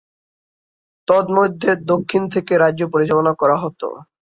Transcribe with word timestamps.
তন্মধ্যে, 1.07 1.71
দক্ষিণ 1.91 2.23
থেকে 2.33 2.53
রাজ্য 2.57 2.81
পরিচালনা 2.93 3.33
করা 3.41 3.57
হতো। 3.63 3.87